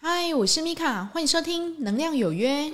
[0.00, 2.70] 嗨，我是米卡，欢迎收听《能量有约》。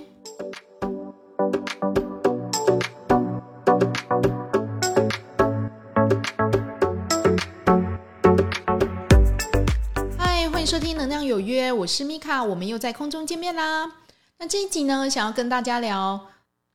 [10.18, 13.90] 嗨，欢迎收听《能量有约》，我是米卡，我们又在空中见面啦。
[14.38, 16.26] 那这一集呢，想要跟大家聊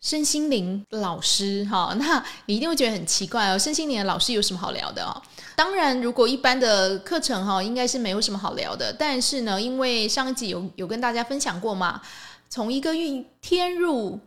[0.01, 1.93] 身心灵老师哈。
[1.99, 5.21] 那你一定会觉得很奇怪哦，身心灵的老师有什么好聊的哦？
[5.55, 8.95] 当然，如果一般的课程哈，应该是没有什么好聊的。
[8.97, 12.01] 但是呢，因为上一集有有跟大家分享过嘛，
[12.49, 14.19] 从一个运天入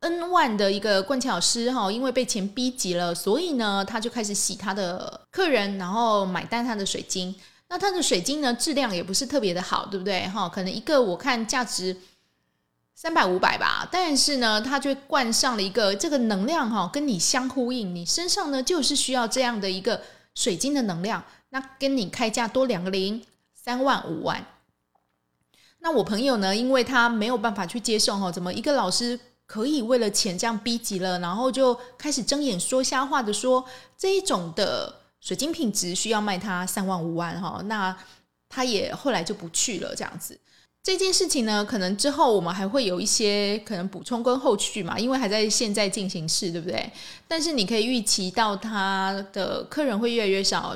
[0.00, 7.34] N 万的一个灌桥师哈，因为被钱逼急了，所以呢，他就开始洗他的客人，然后买单他的水晶。
[7.68, 10.26] 那他的水晶呢，质量也不是特别的好，对不对？
[10.28, 11.96] 哈，可能一个我看价值
[13.02, 20.00] 三百五百吧，但是呢，他就灌上了一个这个能量哈，跟你相呼应，你身上呢就是需要这样的一个。
[20.34, 23.22] 水晶的能量，那跟你开价多两个零，
[23.54, 24.46] 三万五万。
[25.80, 33.62] 那我朋友呢，因为他没有办法去接受哈，怎么一个老师可以为了钱这样逼急了，然后就开始睁眼说瞎话的说
[33.98, 37.94] 这一种的水晶品质需要卖他三万五万哈，那
[38.48, 40.40] 他也后来就不去了这样子。
[40.82, 46.90] 这件事情呢，可能之后我们还会有一些可能补充跟后续嘛，因为还在现在进行式，对不对？
[47.28, 50.74] 但是你可以预期到他的客人会越来越少，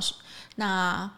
[0.55, 1.11] 那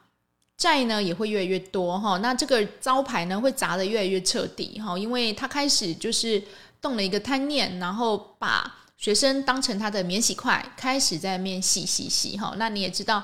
[0.56, 2.16] 债呢也会越来越多哈。
[2.18, 6.42] 那这个招牌呢会砸的越来越彻底哈，因为他开始就是
[6.80, 12.54] 动了一个贪念，然后把学生当成他的免洗块，开始在面洗洗洗哈。
[12.56, 13.22] 那你也知道，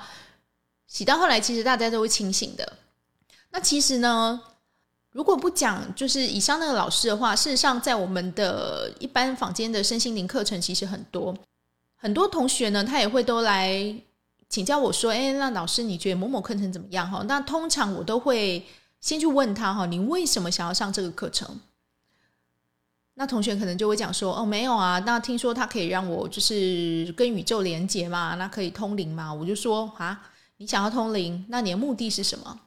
[0.87, 2.75] 洗到后来其实大家都会清醒的。
[3.51, 4.43] 那其实呢？
[5.15, 11.33] 如果不讲就是以上那个老师的话，事实上在我们的一般坊间的身心灵课程其实很多，
[11.95, 13.95] 很多同学呢他也会都来
[14.48, 18.67] 请教我说：“哎，那老师你觉得某某课程怎么样？”哈，那通常我都会
[19.01, 21.61] 先去问他哈，你为什么想要上这个课程？
[23.15, 30.21] 那同学可能就会讲说：“哦，没有啊，那听说它可以让我就是跟宇宙连接嘛，那可以通灵嘛？”我就说：“啊，
[30.56, 32.61] 你想要通灵，那你的目的是什么？”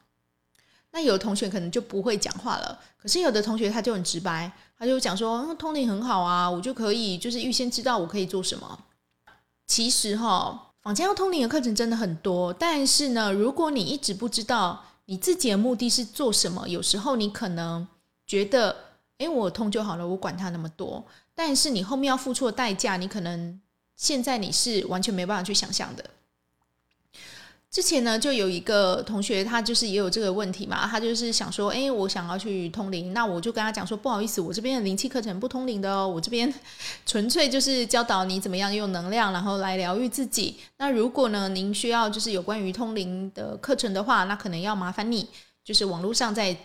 [0.98, 8.80] 那有的同学可能就不会讲话了，可是有的同学他就很直白，他就讲说：“通灵很好啊，我就可以就是预先知道我可以做什么。”
[9.68, 17.88] 其实哈，坊间要通灵的课程真的很多，但是呢，如果你一直不知道你自己的目的是做什么，有时候你可能
[18.26, 18.76] 觉得
[19.20, 23.62] ：“哎，我通就好了，我管他那么多。”但是你后面要付出的代价，你可能
[23.96, 26.04] 现在你是完全没办法去想象的。
[27.70, 36.52] 之前呢，就有一个同学，他就是也有这个问题嘛，他就是想说，哎，我想要去通灵，那我就跟他讲说，不好意思，我这边的灵气课程不通灵的哦，我这边
[37.06, 40.56] 纯粹就是教导你怎么样用能量，然后来疗愈自己。
[40.78, 45.28] 那如果呢，您需要就是有关于通灵的课程的话，那可能要麻烦你，
[45.64, 46.56] 就是网络上再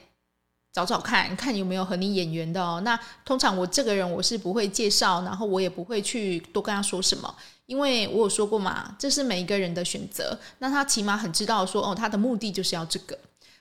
[0.72, 2.81] 找找看看有没有和你眼缘的哦。
[2.84, 7.34] 那通常我这个人我是不会介绍，然后我也不会去多跟他说什么。
[7.66, 10.37] 因为我有说过嘛，这是每一个人的选择。
[10.59, 13.16] 那他起码很知道说，哦，他的目的就是要这个。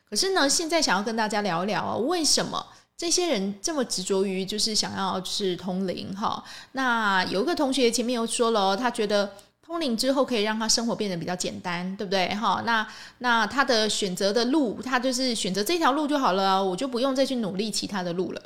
[0.10, 2.66] 可是呢，现在想要跟大家聊一聊，为什么
[2.98, 6.44] 这些人这么执着于就是想要是通灵哈？
[6.74, 9.32] 那有一个同学前面又说了，他觉得
[9.72, 12.28] 通灵之后可以让他生活变得比较简单，对不对？
[12.36, 12.86] 哈，那
[13.20, 18.42] 那他的选择的路，他就是选择这条路就好了，我就不用再去努力其他的路了。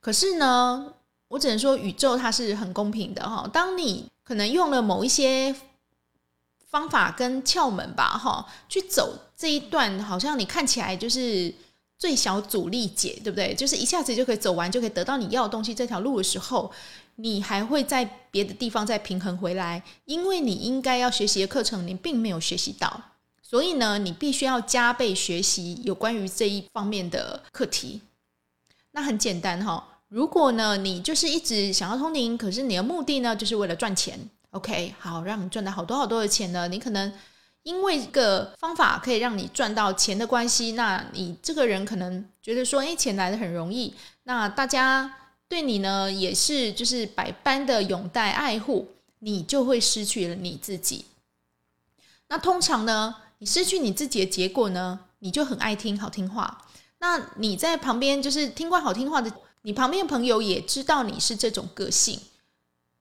[0.00, 0.92] 可是呢，
[1.28, 3.48] 我只能说宇宙它是很公平的哈。
[3.52, 5.54] 当你可能用了某一些
[6.68, 11.54] 方法跟窍门吧，哈，去走这一段，好像你看起来就是
[11.96, 13.54] 最小阻力解，对不对？
[13.54, 15.72] 就是一下子就可以走完，就可以得到你要的东西。
[15.72, 16.72] 这条路的时候，
[17.16, 23.00] 你还会在别的地方再平衡回来，因为你应该要学习的课程，你并没有学习到，
[23.42, 28.02] 所以呢，你必须要加倍学习有关于这一方面的课题。
[28.92, 30.00] 那很简单，哈。
[30.08, 34.18] 如果呢，你就是一直想要通灵，可是你的目的呢，就是为了赚钱。
[34.50, 36.68] OK，好，让你赚到好多好多的钱呢。
[36.68, 37.12] 你可能
[37.64, 43.92] 因为一个方法可以让你赚到钱的关系，那你这个人可能觉得说，哎，钱来的很容易。
[44.22, 45.12] 那大家
[45.48, 48.88] 对你呢，也是就是百般的拥戴爱护，
[49.20, 51.04] 你就会失去了你自己。
[52.28, 56.66] 那通常呢，你失去你自己的结果呢，你就很爱听好听话。
[56.98, 59.30] 那你在旁边就是听惯好听话的。
[59.62, 62.20] 你旁边的朋友也知道你是这种个性，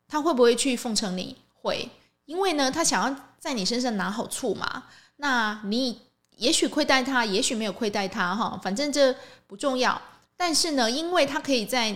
[0.08, 1.36] 他会不会去奉承你？
[1.54, 1.90] 会，
[2.26, 4.86] 因为呢，他想要在你身上拿好处嘛。
[5.18, 6.02] 那你
[6.38, 9.16] 也许亏待他，也许没有亏待他，哈，反正这
[9.46, 10.02] 不重要。
[10.36, 11.96] 但是呢，因为他可以在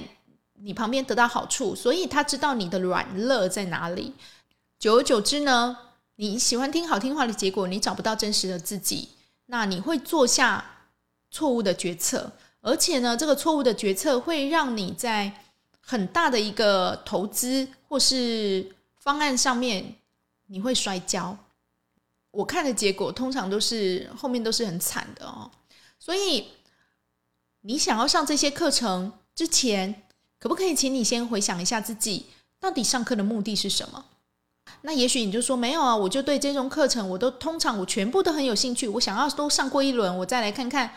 [0.61, 4.13] 你旁边得到好处，所以他知道你的软肋在哪里。
[4.77, 5.77] 久而久之呢，
[6.15, 9.09] 你喜欢听好听话的结果，你找不到真实的自己，
[9.47, 10.63] 那你会做下
[11.31, 12.31] 错误的决策。
[12.61, 15.45] 而且呢，这个错误的决策会让你在
[15.79, 19.95] 很大的一个投资或是方案上面
[20.47, 21.37] 你会摔跤。
[22.31, 25.49] 我看的结果通常都是后面都是很惨的哦。
[25.97, 26.49] 所以
[27.61, 30.03] 你想要上这些课程之前，
[30.39, 32.25] 可不可以请你先回想一下自己
[32.59, 34.05] 到底上课的目的是什么？
[34.81, 40.93] 那也许你就说没有啊，我就对这种课程，我都通常我全部都很有兴趣，我想要都上过一轮，我再来看看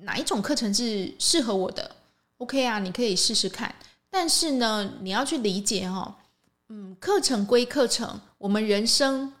[0.00, 1.96] 哪一种课程是适合我的。
[2.38, 3.74] OK 啊，你可以试试看。
[4.10, 6.16] 但是呢，你要去理解哈，
[6.70, 9.32] 嗯，课程归课程，我们人生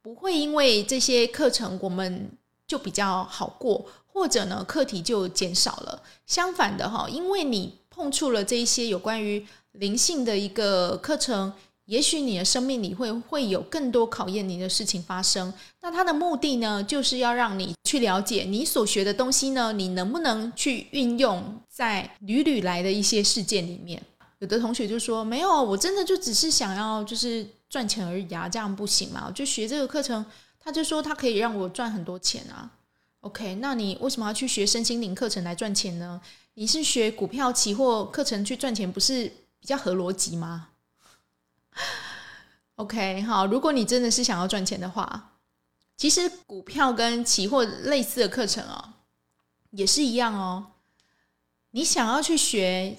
[0.00, 2.30] 不会因为这些课程我们
[2.66, 6.02] 就比较好过，或者呢课题就减少了。
[6.26, 11.52] 相反的哈，因为你碰触了这一些有关于灵性的一个课程。
[11.86, 15.52] 也许你的生命里会会有更多考验你的事情发生，
[15.82, 24.02] 那它的目的呢，就是要让你去了解你所学的东西呢，你能不能去运用在屡屡来的一些事件里面？
[24.38, 29.30] 有的同学就说：“没有，我真的就只是想要就是赚钱而已啊，这样不行嘛？
[29.30, 30.24] 就学这个课程，
[30.58, 32.70] 他就说他可以让我赚很多钱啊。
[33.24, 36.20] OK，那你为什么要去学身心灵课程来赚钱呢？
[36.52, 40.68] 你是学股票、期货课程去赚钱，不是比较合逻辑吗？”
[42.76, 45.38] OK，好，如果你真的是想要赚钱的话，
[45.96, 48.92] 其实股票跟期货类似的课程哦，
[49.70, 50.72] 也是一样哦。
[51.70, 52.98] 你想要去学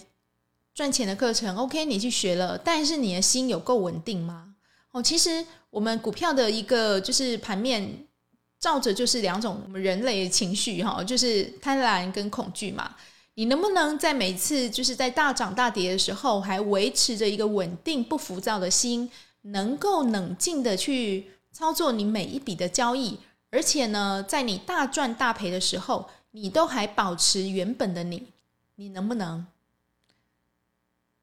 [0.73, 4.55] 赚钱的课程，OK，你去学了，但是你的心有够稳定吗？
[4.89, 8.07] 哦，其实我们股票的一个就是盘面，
[8.59, 12.95] 照着就是两种我们人类情绪哈，就是贪婪跟恐惧嘛。
[13.35, 19.11] 你能不能在每次就是在大涨大跌的时候，还维持着一个稳定不浮躁的心，
[19.41, 23.19] 能够冷静的去操作你每一笔的交易，
[23.51, 28.31] 而且呢，在你大赚大赔的时候，你都还保持原本的你，
[28.75, 29.45] 你能不能？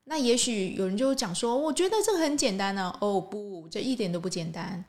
[0.05, 2.95] 那也许有人就讲说，我觉得这个很简单呢。
[3.01, 4.85] 哦不，这一点都不简单。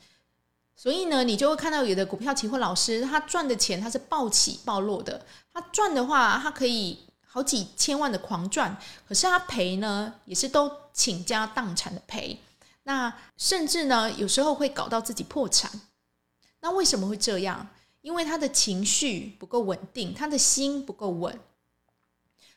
[0.76, 7.00] 所以呢，你就会看到有的股票期货老师，他赚的钱他是暴起暴落的，他赚的话，他可以。
[7.26, 8.78] 好几千万的狂赚，
[9.08, 12.40] 可是他赔呢，也是都倾家荡产的赔。
[12.84, 15.82] 那甚至呢，有时候会搞到自己破产。
[16.60, 17.70] 那为什么会这样？
[18.02, 21.40] 因为他的情绪不够稳定，他的心不够稳。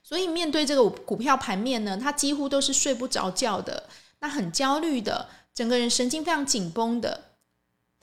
[0.03, 7.19] 所以面对这个股票盘面呢，他几乎都是睡不着觉的，那很焦虑的，整个人神经非常紧绷的，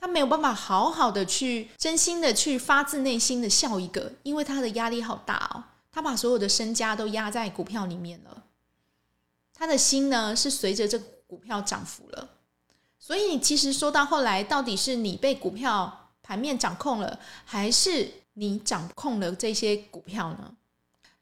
[0.04, 5.64] 他没有办法好好的去真心的去发自内心的笑一个，因为他的压力好大哦。
[5.90, 8.42] 他把所有的身家都压在股票里面了，
[9.54, 12.28] 他的心呢是随着这股票涨幅了，
[12.98, 20.54] 所以其实说到后来，到底是你被股票盘面掌控了，还是你掌控了这些股票呢？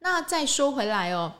[0.00, 1.32] 那再说回来哦，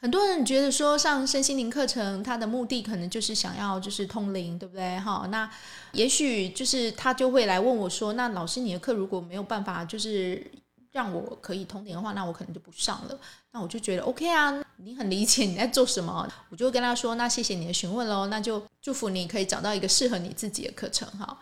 [0.00, 4.98] 很多人觉得说上身心灵课程，他的目的可能就是想要就是通灵，对不对？
[5.00, 5.50] 哈，那
[5.92, 10.50] 也许就是他就会来问我说，那老师你的课如果没有办法就是。
[10.90, 13.18] 让我可以通灵的话，那我可能就不上了。
[13.52, 21.38] 那我就觉得 OK 啊，你很理解你在做什么，我就跟他说：“那谢谢你的询问喽，那就祝福你可以找到一个适合你自己的课程。”哈，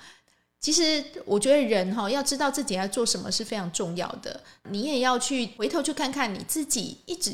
[0.61, 4.38] 其实我觉得人哈要知道自己在做什么是非常重要的。
[4.64, 7.33] 你也要去回头去看看你自己一直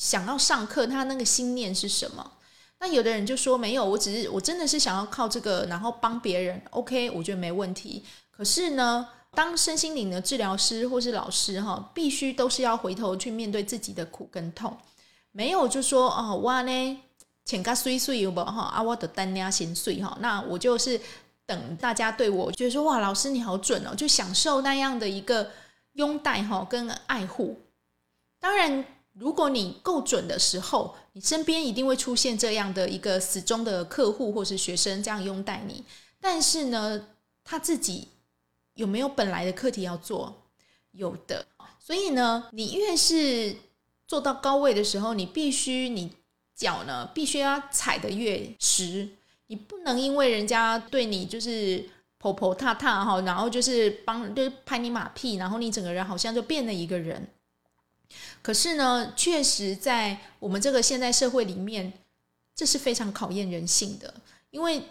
[0.00, 2.32] 想要上课，他那个心念是什么。
[2.78, 6.62] 那有的人就说没有，我只是我真的是想要靠这个，然后帮别人。
[6.70, 8.02] OK，我觉得没问题。
[8.30, 9.06] 可是呢？
[9.32, 14.76] 当身心灵的治疗师或是老师哈，必须都是要回头去面对自己的苦跟痛，
[15.30, 17.00] 没有就说哦，哇呢
[17.44, 21.00] 钱噶碎碎有不哈啊，我的单压先碎哈，那我就是
[21.46, 25.52] 等大家对我觉得说哇，老师你好准哦，就享受那样的一个
[25.92, 27.56] 拥戴哈跟爱护。
[28.40, 28.84] 当然，
[29.20, 35.84] 如果你够准的时候，你身边一定会出现这样的一个死忠的客户或是学生这样拥戴你。
[36.20, 37.06] 但是呢，
[37.44, 38.08] 他自己。
[38.74, 40.42] 有没有本来的课题要做？
[40.92, 41.44] 有的，
[41.78, 43.54] 所以呢，你越是
[44.06, 46.10] 做到高位的时候，你必须你
[46.56, 49.06] 脚呢必须要踩得越实，
[49.48, 51.84] 你不能因为人家对你就是
[52.16, 57.28] 婆婆踏踏哈，然后就是帮就是拍你马屁，然后你整个人好像就变了一个人。
[58.42, 61.92] 可是呢，确实在我们这个现代社会里面，
[62.54, 64.14] 这是非常考验人性的，
[64.50, 64.82] 因为。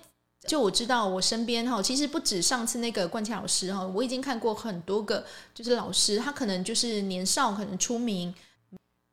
[0.48, 8.34] 就我知道，我身边哈，其实不止上次那个冠强老师哈，我已经看过很多个，就是老师，他可能就是年少，可能出名，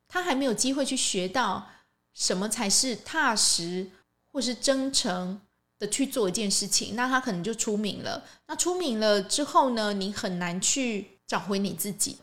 [0.07, 1.67] 他还没有机会去学到
[2.15, 3.91] 什么才是踏实
[4.31, 5.41] 或是真诚
[5.81, 8.25] 的去做一件事情，那他可能就出名了。
[8.47, 12.19] 那出名了之后呢，你很难去找回你自己。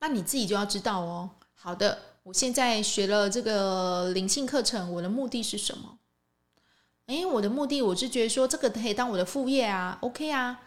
[0.00, 1.30] 那你自己就要知道哦。
[1.54, 5.98] 好的，我现在学了这个灵性课程，我的目的是什么？
[7.06, 10.60] 诶，我的目的我是觉得说这个可以当我的副业啊，OK 啊。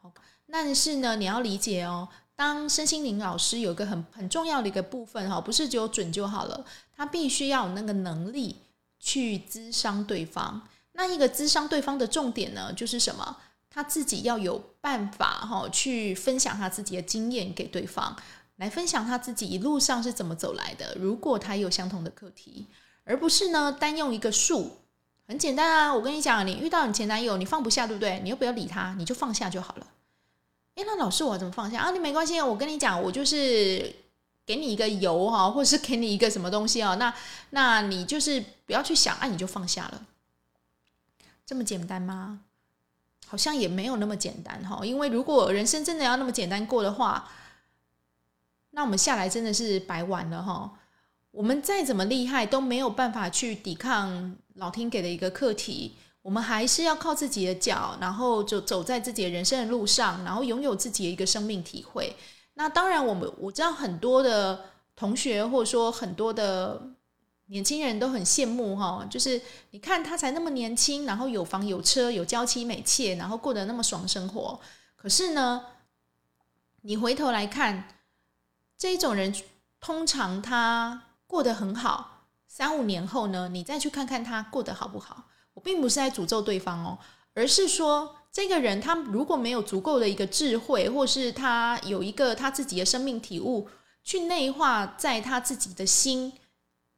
[0.00, 0.12] 好，
[0.50, 6.64] 但是呢，你要理解哦，当身心灵老师有一个很很重要的一个部分哈，不是只有准就好了，
[6.96, 8.56] 他必须要有那个能力
[8.98, 10.66] 去咨商对方。
[10.92, 13.36] 那一个咨商对方的重点呢，就是什么？
[13.70, 18.14] 他自己要有办法哈，去分享他自己的经验给对方，
[18.56, 20.96] 来分享他自己一路上是怎么走来的。
[20.98, 22.66] 如果他有相同的课题，
[23.04, 24.78] 而不是呢单用一个数，
[25.26, 25.92] 很简单啊。
[25.92, 28.20] 我跟你讲，你遇到你前男友，你放不下，对不对？
[28.22, 29.86] 你又不要理他，你就放下就好了。
[30.76, 31.90] 诶，那老师我怎么放下啊？
[31.90, 33.94] 你没关系，我跟你讲，我就是
[34.46, 36.94] 给你一个油哈，或者是给你一个什么东西啊？
[36.94, 37.12] 那
[37.50, 40.06] 那你就是不要去想，啊，你就放下了，
[41.44, 42.40] 这么简单吗？
[43.26, 47.30] 好像也没有那么简单哈，因为如果人生真的要那么简单过的话，
[48.72, 50.70] 那我们下来真的是白玩了哈。
[51.30, 62.14] 我们再怎么厉害都没有办法去抵抗老天给的一个课题，我们还是要靠自己的脚，然后就走在自己的人生的路上，然后拥有自己的一个生命体会。
[62.54, 66.90] 那当然，我们我知道很多的同学或者说很多的。
[67.46, 69.38] 年轻人都很羡慕哈，就是
[69.72, 74.58] 你看他才那么年轻，然后有房有车，有娇妻美妾，然后过得那么爽生活。
[74.96, 75.62] 可是呢，
[76.80, 77.88] 你回头来看，
[78.82, 79.32] 这一种人
[79.80, 85.28] 通常他过得很好，三五年后呢，你再去看看他过得好不好。
[85.54, 86.98] 我并不是在诅咒对方哦，
[87.32, 93.68] 而是说这个人他如果没有足够的一个智慧，或是他有一个他自己的生命体悟，
[94.02, 96.32] 去内化在他自己的心。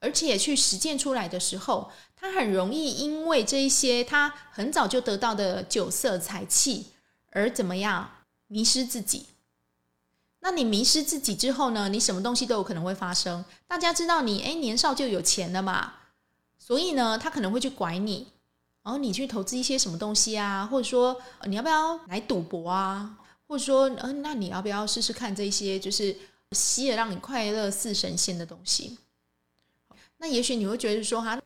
[0.00, 6.92] 而且去实践出来的时候，他很容易因为这一些他很早就得到的酒色财气
[7.32, 8.10] 而怎么样
[8.46, 9.26] 迷失自己。
[10.46, 11.88] 那你迷失自己之后呢？
[11.88, 13.42] 你什么东西都有可能会发生。
[13.66, 15.94] 大家知道你诶年少就有钱了嘛，
[16.58, 18.26] 所以呢，他可能会去拐你，
[18.82, 26.14] 然后你去投资一些什么东西啊，或者说你要不要来赌博啊，或者说嗯，那你要不要试试看这些就是
[26.52, 28.98] 吸了让你快乐似神仙的东西？
[30.18, 31.40] 那也许你会觉得说哈，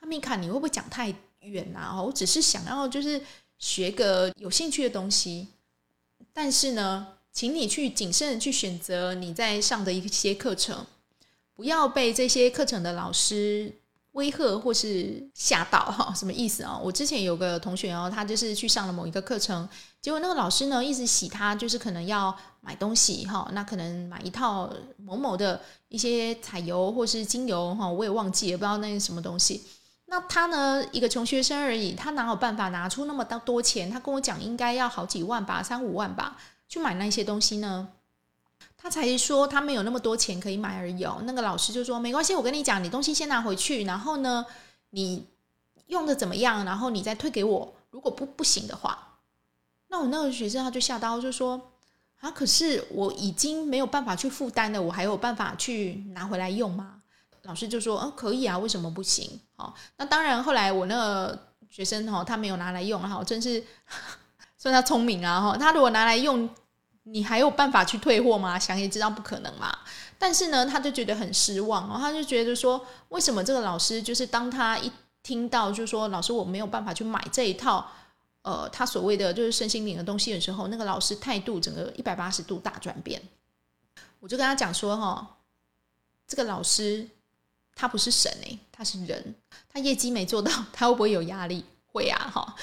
[0.00, 2.02] 阿米卡，你会不会讲太远啊？
[2.02, 3.20] 我只是想要就是
[3.58, 5.48] 学个有兴趣的东西，
[6.32, 7.08] 但是呢，
[7.38, 10.84] 请你去谨慎去选择你在上的一些课程，
[11.54, 13.72] 不要被这些课程的老师。
[14.12, 16.76] 威吓或是吓到 哈，什么意思啊？
[16.82, 19.68] 我之前有个同学哦，他就是去上了某一个课程，
[20.02, 29.64] 结果那个老师呢一直洗他，就是可能要买东西哈，那可能买一套某某的一些彩油或是精油哈，我也忘记也不知道那是什么东西。
[30.06, 33.88] 那他呢一个穷学生而已，他哪有办法拿出那么多多钱？
[33.88, 36.36] 他跟我讲应该要好几万吧，三五万吧，
[36.68, 37.88] 去买那些东西呢？
[38.76, 41.20] 他才说他没有那么多钱可以买而已哦。
[41.24, 44.46] 那个老师就说没关系，我跟你讲，你东西先拿回去，然后呢，
[44.90, 45.26] 你
[45.88, 47.74] 用的怎么样，然后你再退给我。
[47.90, 49.16] 如果不不行的话，
[49.88, 51.70] 那我那个学生他就吓到，就说
[52.20, 57.02] 啊，可是我已经没有办法去负担了，我还有办法去拿回来用吗？
[57.42, 59.40] 老师就说嗯，可以啊，为什么不行？
[59.56, 63.64] 好，那当然后来我那个学生哈，他没有拿来用哈，真是
[64.68, 66.48] 算他聪明啊哈，他如果拿来用。
[67.10, 68.58] 你还有办法去退货吗？
[68.58, 69.74] 想也知道不可能嘛。
[70.18, 77.90] 但是呢，他就觉得很失望哦，他就觉得说，为什么这个老师就是当他一听到就是说老师我没有办法去买这一套，
[78.42, 83.22] 呃，他所谓的就是身心灵的东西的时候，那个老师态度整个一百八十度大转变。
[84.20, 85.38] 我就跟他讲说哈，
[86.26, 87.08] 这个老师
[87.74, 89.34] 他不是神诶，他是人，
[89.72, 91.64] 他业绩没做到，他会不会有压力？
[91.90, 92.54] 会啊，哈。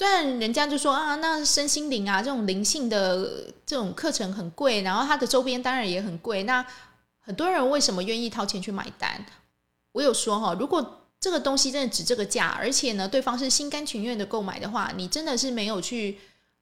[0.00, 6.44] 虽然人家就说啊，那身心灵啊这种灵性的这种课程很贵，然后它的周边当然也很贵。
[6.44, 6.64] 那
[7.18, 9.22] 很多人为什么愿意掏钱去买单？
[9.92, 16.18] 我有说哈，如果这个东西真的值这个价，而且呢对方是心甘情愿的购买的话，你真的是没有去。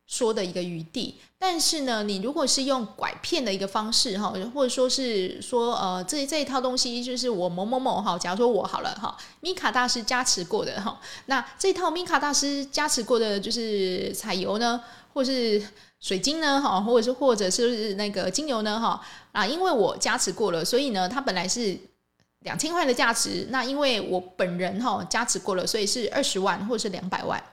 [0.09, 15.63] 说的一个余地，但是呢，你如果是用拐骗的一个方式哈，或者说是说呃，这这一套东西就是我某某某哈，假如说我好了哈，米卡大师加持过的哈，那这套米卡大师加持过的就是彩油呢，或是
[16.01, 18.99] 水晶呢哈，或者是或者是那个精油呢哈
[19.33, 21.79] 啊，因为我加持过了，所以呢，它本来是
[22.41, 27.45] 两千块的价值，那因为我本人哈加持过了，所以是二十万或者是两百万，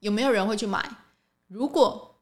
[0.00, 0.84] 有没有人会去买？
[1.46, 2.16] 如果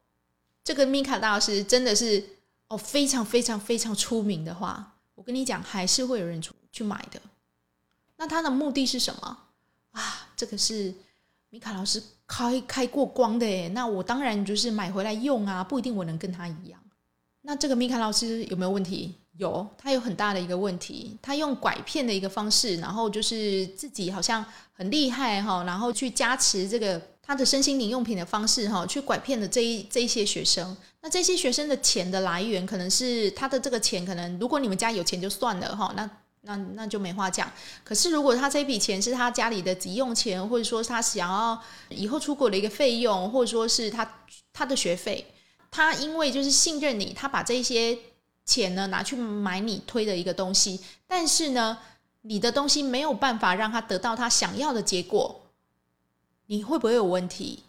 [0.63, 2.23] 这个米卡大师真的是
[2.67, 6.41] 哦非常非常非常出名的话，我跟你讲，还是会有人
[6.71, 7.21] 去买的。
[8.17, 9.37] 那他的目的是什么
[9.91, 10.27] 啊？
[10.35, 10.93] 这个是
[11.49, 16.79] 米卡老师开开过光的耶，那我当然就是买回来用啊，不一定我能跟他一样。
[17.41, 19.13] 那这个米卡老师有没有问题？
[19.37, 30.75] 有，他有很大的一个问题，他用拐骗的一个方式，然后就是自己好像很厉害哈，然后去加持这个他的身心灵用品的方式哈，去拐骗的这一这一些学生。
[31.01, 36.09] 那这些学生的钱的来源，可能是他的这个钱，可能如果你们家有钱就算了哈，那
[36.41, 37.51] 那那就没话讲。
[37.83, 44.19] 可是如果他这笔钱是他家里的急用钱，或者说他想要以后出国的一个费用，或者说是他
[44.53, 45.25] 他的学费，
[45.71, 47.97] 他因为就是信任你，他把这些。
[48.47, 51.75] 钱呢拿去买你推的一个东西，但是呢，
[52.21, 55.41] 你的东西没有办法让他得到他想要的结果，
[56.47, 57.63] 你会不会有问题？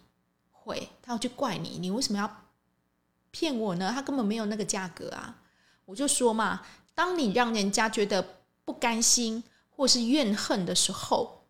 [0.51, 2.43] 会，他要去怪你，你为什么要
[3.31, 3.91] 骗我呢？
[3.93, 5.35] 他根本没有那个价格啊！
[5.85, 6.61] 我就说嘛，
[6.93, 11.45] 当你让人家觉得不甘心或是怨恨的时候，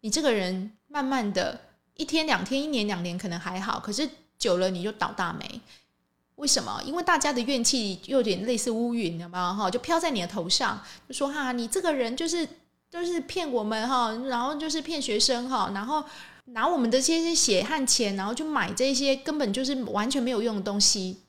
[0.00, 1.60] 你这个人慢慢的
[1.96, 4.08] 一天两天一年两年可能还好，可是
[4.38, 5.60] 久了你就倒大霉。
[6.36, 6.80] 为什么？
[6.84, 12.48] 因为大家的怨气又有点类似乌云，了嘛，哈，就飘在你的头上，就说哈，你这个人就是
[12.88, 16.02] 就是骗我们哈，然后就是骗学生哈，然后
[16.46, 21.20] 拿我们的这些血汗钱，然后去买这些根本就是完全没有用的东西。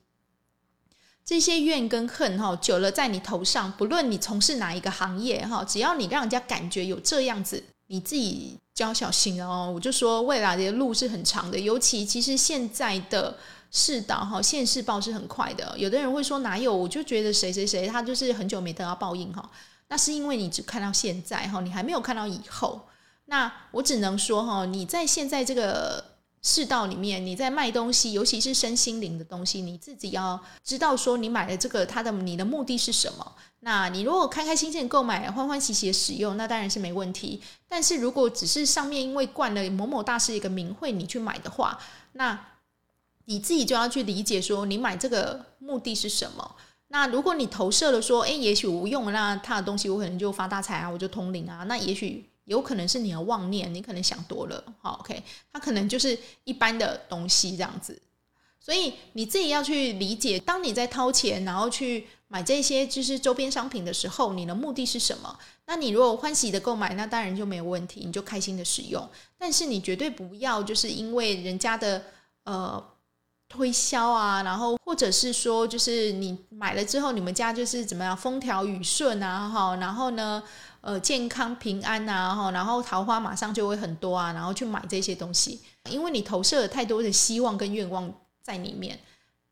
[1.24, 9.72] 这些怨跟恨哈，久了在你头上，不论你从事哪一个行业哈，只要你让人家感觉有这样子，你自己就要小心哦。
[9.74, 13.36] 我就说未来的路是很长的，尤其其实现在的。
[13.74, 15.74] 世道哈，现世报是很快的。
[15.78, 16.76] 有的人会说哪有？
[16.76, 19.50] 我就觉得谁谁谁他就是很久没得到报应哈。
[19.88, 22.82] 那是因为你只看到现在哈，你还没有看到以后。
[23.26, 26.04] 那我只能说哈，你在现在这个
[26.42, 33.32] 世道里面，你在卖东西，尤其是身心灵的东西，你自己要知道说你买的这个它的你的目的是什么。
[33.60, 37.40] 那你如果开开心心购买，欢欢喜喜的使用，那当然是没问题。
[37.68, 41.78] 但是如果只是上面因为冠了某某大师一个名讳，你去买的话，
[42.14, 42.38] 那
[43.26, 46.56] 你自己就要去理解说，你买这个目的是什么？
[46.88, 54.62] 那如果你投射了说，诶，也许我用那他的东西，我可能就发大财啊，我就通灵啊，那也许有可能是你的妄念，你可能想多了。
[54.80, 58.00] 好，OK，它可能就是一般的东西这样子。
[58.60, 65.38] 所以你自己要去理解，当你在掏钱然后去买这些就是周边商品的时候，你的目的是什么？
[65.66, 69.08] 那你如果欢喜的购买，那当然就没有问题，你就开心的使用。
[69.36, 72.04] 但是你绝对不要就是因为人家的
[72.44, 72.82] 呃。
[73.48, 80.42] 推销啊，然后或者是说，就是你买了之后，你们家就是怎么样风调雨顺啊，哈，然后呢，
[80.82, 88.98] 呃，健康平安啊，哈，然后桃花马上就会很多啊，然后去买这些东西，因为你投射了太多的希望跟愿望在里面。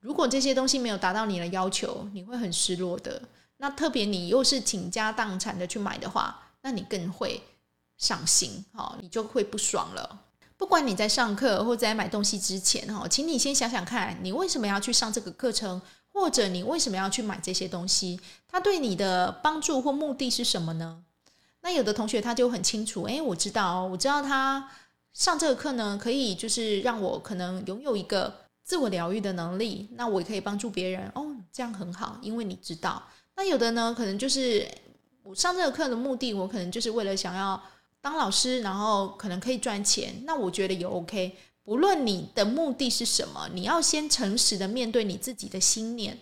[0.01, 3.23] 如果这些东西没有达到你的要求，你会很失落的。
[3.59, 7.41] 那特别你又是倾家荡产的去买的话，那你更会
[7.97, 10.23] 伤心，哈，你就会不爽了。
[10.57, 15.81] 不管你在上课或在买东西之前，哈，请你先想想看，你为什么要去上这个课程，
[16.13, 18.19] 或者你为什么要去买这些东西？
[18.49, 21.05] 它对你的帮助或目的是什么呢？
[21.63, 24.71] 那有的同学他就很清楚，诶，我知道，我知道他
[25.13, 33.03] 上这个课呢，可以就是让我可能拥有一个自我疗愈的能力，那我也可以帮助别人，哦，这样很好，因为你知道。
[33.37, 34.67] 那有的呢，可能就是
[35.23, 37.61] 我上这个课的目的，我可能就是为了想要。
[38.03, 41.37] 当老师，然后可能可以赚钱，那我觉得也 OK。
[41.63, 46.19] 不论你的目的是什么，你要先诚实的面对你自己的心念，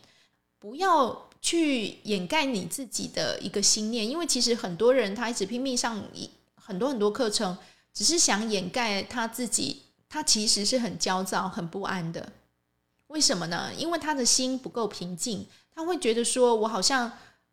[0.58, 4.08] 不要去掩盖你自己的一个心念。
[4.08, 7.56] 因为其实很多人他一直拼命上一很多很多课程，
[7.92, 12.32] 只是想掩盖他自己，他其实是很焦躁、很不安的。
[13.08, 13.70] 为什么呢？
[13.76, 17.10] 因为他的心不够平静，他会觉得说我好像。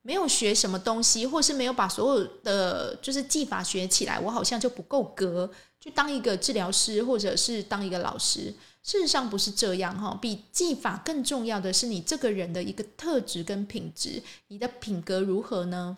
[0.07, 8.53] 没有学什么东西，或是没有把所有的就是技法学起来，我好像就不够格去当一个治疗师，或者是当一个老师。
[8.85, 15.97] 事实上不是这样哈，比技法更重要的是你这个人的一个特质跟品质，你的品格如何呢？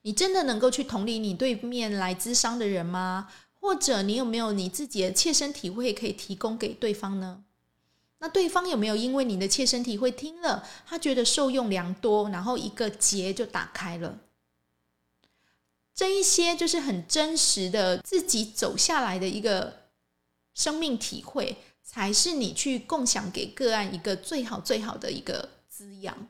[0.00, 3.28] 你真的能够去同理你对面来咨商的人吗？
[3.60, 7.44] 或者你有没有你自己的切身体会可以提供给对方呢？
[8.20, 14.20] 那对方有没有因为你的切身体会听了，他觉得受用良多，然后一个结就打开了？
[15.94, 19.85] 这一些就是很真实的自己走下来的一个
[20.56, 26.28] 生命体会，才是你去共享给个案一个最好最好的一个滋养。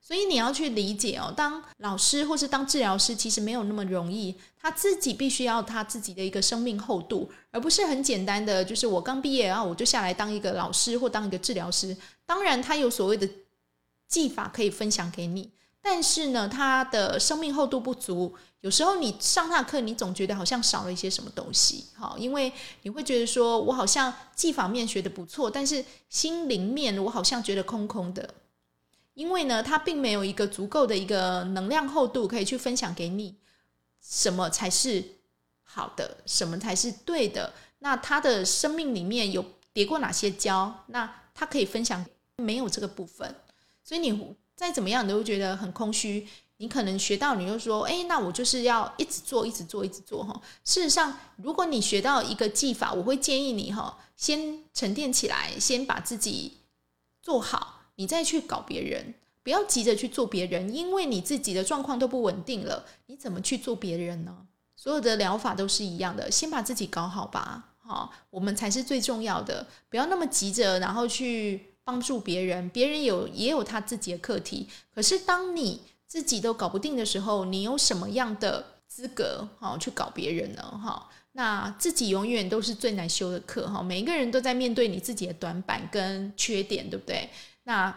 [0.00, 4.34] 所以你要去理解哦，当老师或是当治疗师，其实没有那么容易。
[4.60, 11.96] 他自己必须要他自己的一个生命厚度，而不是很简单的，就是我刚毕业啊，我就下来当一个老师或当一个治疗师。
[12.26, 13.26] 当然，他有所谓的
[14.06, 15.50] 技法可以分享给你，
[15.86, 18.34] 但是呢，他的生命厚度不足。
[18.62, 28.26] 有时候你上他的课，你总觉得好像少了一些什么东西，哈，因为你会觉得说我好像技法面学的不错，但是心灵面我好像觉得空空的。
[29.12, 33.36] 因为呢，他并没有一个足够的一个能量厚度可以去分享给你，
[34.00, 35.04] 什么才是
[35.62, 37.52] 好的，什么才是对的。
[37.80, 39.44] 那他的生命里面有
[39.74, 40.84] 叠过哪些跤？
[40.86, 42.02] 那他可以分享
[42.36, 43.34] 没有这个部分，
[43.84, 46.26] 所以你再怎么样，你都觉得很空虚。
[46.58, 50.40] 你可能学到，你就说，哎，那我就是要一直做，一直做，一直做哈。
[50.64, 56.58] 事实上，如果你学到一个技法，我会建议你哈，先沉淀起来，先把自己
[57.20, 64.46] 做好，你再去搞别人，不要急着去做别人，因为你自己的状况都不稳定了，你怎么去做别人呢？
[64.76, 75.82] 所有的疗法都是一样的，先把自己搞好吧，好，我们才是最重要的，不要那么急着，然后去帮助别人，别人有也有他自己的课题，可是当你。
[76.06, 80.62] 自己都搞不定的时候，你有什么样的资格哈去搞别人呢？
[80.62, 83.82] 哈，那自己永远都是最难修的课哈。
[83.82, 87.28] 每一个人都在面对你自己的短板跟缺点，对不对？
[87.64, 87.92] 那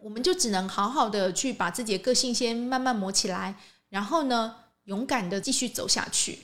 [0.00, 3.54] 我们就只能好好的去把自己的个性先慢慢磨起来，
[3.90, 6.38] 然后呢，勇敢的继续走下去。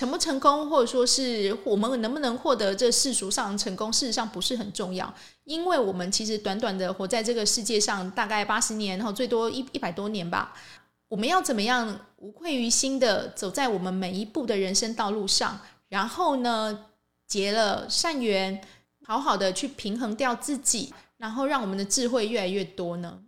[0.00, 10.54] 成不成功，或者说是我们能不能获得这世俗上成功，事实上不是很重要，因为我们其实短短的活在这个世界上，大概八十年，然后最多一一百多年吧。
[11.08, 15.60] 我们要怎么样无愧于心的走在我们每一步的人生道路上，
[15.90, 16.86] 然后呢，
[17.26, 18.58] 结了善缘，
[19.04, 23.18] 好好的去平衡掉自己，然后让我们的智慧越来越多呢？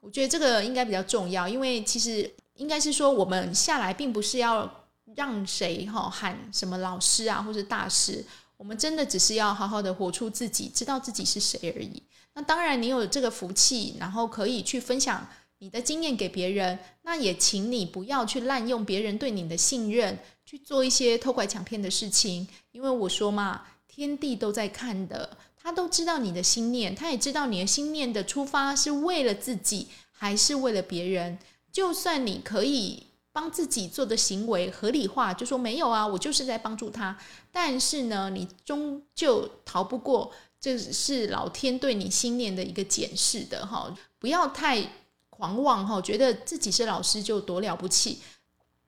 [0.00, 4.77] 我觉得这个应该比较重要，因为其实应该是说，我们下来并不是要。
[5.14, 8.24] 让谁哈喊什么老师啊，或者大师？
[8.56, 12.02] 我们真的只是要好好的活出自己，知道自己是谁而已。
[12.34, 16.78] 那当然，你有这个福气，然后可以去分享你的经验给别人。
[17.02, 22.46] 那也请你不要去滥用别人对你的信任，去做一些偷拐抢骗的事情。
[22.72, 31.38] 因为我说嘛，天地都在看的，他都知道你的心念，他也知道你的心念的出发是为了自己，还是为了别人。
[31.72, 33.07] 就算你可以。
[33.38, 37.16] 帮自己做的行为合理化，就说没有啊，我就是在帮助他。
[37.52, 43.96] 但是呢，你终究逃不过，这是老天对你心念的一个检视的哈。
[44.18, 44.90] 不要太
[45.30, 48.18] 狂妄哈，觉得自己是老师就多了不起。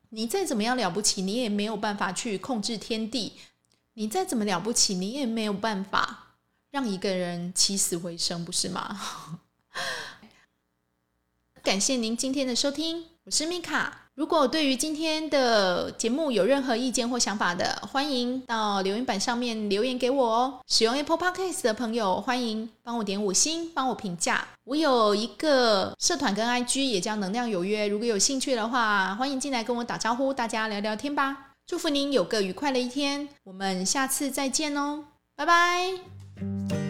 [0.09, 3.35] 你再怎么样了不起，你也没有办法去控制天地。
[3.93, 6.35] 你再怎么了不起，你也没有办法
[6.73, 8.99] 让一个人起死回生，不是吗？
[11.63, 13.97] 感谢您今天的收听，我是米卡。
[14.15, 20.61] 如果对于今天的节目有任何意见或想法的，欢迎到留言板上面留言给我哦。
[20.67, 24.47] 使用 Apple Podcast 的朋友，欢迎帮我点五星，帮我评价。
[24.65, 27.87] 我有一个社团跟 IG，也叫能量有约。
[27.87, 31.53] 如果有兴趣的话，欢迎进来跟我打招呼，大家聊聊天吧。
[31.67, 35.05] 祝福您有个愉快的一天，我们下次再见哦，
[35.37, 36.90] 拜拜。